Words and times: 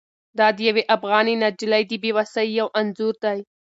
دا 0.37 0.47
د 0.55 0.57
یوې 0.69 0.83
افغانې 0.95 1.33
نجلۍ 1.43 1.83
د 1.87 1.93
بې 2.03 2.11
وسۍ 2.17 2.47
یو 2.59 2.67
انځور 2.79 3.15
دی. 3.23 3.39